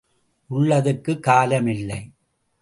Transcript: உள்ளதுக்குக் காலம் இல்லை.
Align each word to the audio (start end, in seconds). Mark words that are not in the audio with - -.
உள்ளதுக்குக் 0.49 1.19
காலம் 1.19 1.67
இல்லை. 1.67 2.11